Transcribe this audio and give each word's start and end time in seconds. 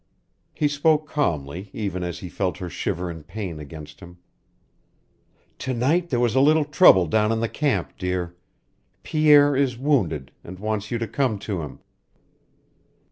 He 0.51 0.67
spoke 0.67 1.07
calmly, 1.07 1.69
even 1.73 2.01
as 2.03 2.17
he 2.17 2.27
felt 2.27 2.57
her 2.57 2.71
shiver 2.71 3.11
in 3.11 3.21
pain 3.21 3.59
against 3.59 3.99
him. 3.99 4.17
"To 5.59 5.75
night 5.75 6.09
there 6.09 6.19
was 6.19 6.33
a 6.33 6.39
little 6.39 6.65
trouble 6.65 7.05
down 7.05 7.31
in 7.31 7.39
the 7.39 7.47
camp, 7.47 7.95
dear. 7.99 8.35
Pierre 9.03 9.55
is 9.55 9.77
wounded, 9.77 10.31
and 10.43 10.57
wants 10.57 10.89
you 10.89 10.97
to 10.97 11.07
come 11.07 11.37
to 11.45 11.61
him. 11.61 11.81